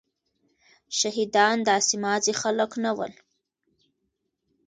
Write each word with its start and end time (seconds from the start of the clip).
شهيدان 0.99 1.57
داسي 1.67 1.95
ماځي 2.03 2.33
خلک 2.41 2.71
نه 2.83 2.91
ول. 2.97 3.13